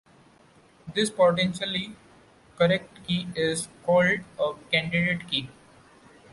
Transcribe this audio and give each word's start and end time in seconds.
This 0.95 1.11
potentially-correct 1.11 3.05
key 3.05 3.27
is 3.35 3.67
called 3.85 4.21
a 4.39 4.53
"candidate 4.71 5.27
key". 5.29 5.51